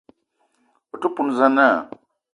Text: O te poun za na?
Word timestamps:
O 0.93 0.95
te 1.01 1.07
poun 1.15 1.27
za 1.37 1.47
na? 1.55 1.67